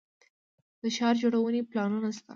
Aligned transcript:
د 0.81 0.83
ښار 0.95 1.15
جوړونې 1.21 1.61
پلانونه 1.69 2.09
شته 2.17 2.29